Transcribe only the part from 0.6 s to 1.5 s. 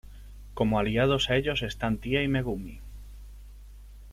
aliados a